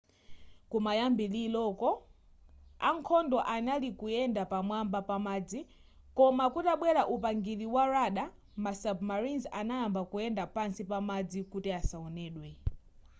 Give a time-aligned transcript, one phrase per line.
[0.71, 1.65] kumayambiliro
[2.89, 5.59] ankhondo anali kuyenda pa mwamba pamadzi
[6.17, 8.29] koma kutabwela upangiri wa radar
[8.63, 12.49] ma submarines anayamba kuyenda pansi pamadzi kuti asaonedwe